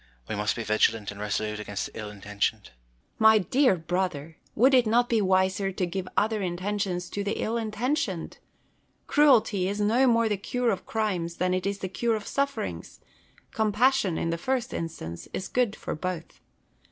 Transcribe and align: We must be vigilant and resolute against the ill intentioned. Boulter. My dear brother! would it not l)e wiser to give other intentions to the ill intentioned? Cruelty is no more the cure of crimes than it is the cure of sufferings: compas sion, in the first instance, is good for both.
We 0.27 0.33
must 0.33 0.55
be 0.55 0.63
vigilant 0.63 1.11
and 1.11 1.19
resolute 1.21 1.59
against 1.59 1.85
the 1.93 1.99
ill 1.99 2.09
intentioned. 2.09 2.63
Boulter. 2.63 2.73
My 3.19 3.37
dear 3.37 3.75
brother! 3.75 4.37
would 4.55 4.73
it 4.73 4.87
not 4.87 5.11
l)e 5.13 5.21
wiser 5.21 5.71
to 5.71 5.85
give 5.85 6.07
other 6.17 6.41
intentions 6.41 7.07
to 7.11 7.23
the 7.23 7.33
ill 7.33 7.55
intentioned? 7.55 8.39
Cruelty 9.05 9.67
is 9.67 9.79
no 9.79 10.07
more 10.07 10.27
the 10.27 10.37
cure 10.37 10.71
of 10.71 10.87
crimes 10.87 11.35
than 11.35 11.53
it 11.53 11.67
is 11.67 11.77
the 11.77 11.87
cure 11.87 12.15
of 12.15 12.25
sufferings: 12.25 12.99
compas 13.51 13.93
sion, 13.93 14.17
in 14.17 14.31
the 14.31 14.39
first 14.39 14.73
instance, 14.73 15.27
is 15.33 15.47
good 15.47 15.75
for 15.75 15.93
both. 15.93 16.41